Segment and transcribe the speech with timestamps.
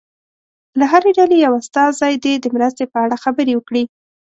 [0.79, 3.83] له هرې ډلې یو استازی دې د مرستې په اړه خبرې وکړي.